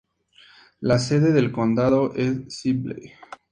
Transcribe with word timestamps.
La 0.79 0.97
sede 0.97 1.31
del 1.31 1.51
condado 1.51 2.15
es 2.15 2.39
Sibley. 2.55 3.13